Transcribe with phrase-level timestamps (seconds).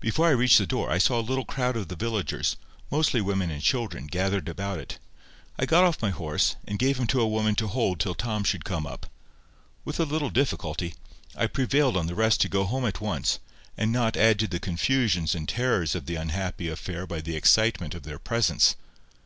[0.00, 2.56] Before I reached the door, I saw a little crowd of the villagers,
[2.90, 4.98] mostly women and children, gathered about it.
[5.58, 8.44] I got off my horse, and gave him to a woman to hold till Tom
[8.44, 9.04] should come up.
[9.84, 10.94] With a little difficulty,
[11.36, 13.40] I prevailed on the rest to go home at once,
[13.76, 17.94] and not add to the confusions and terrors of the unhappy affair by the excitement
[17.94, 18.74] of their presence.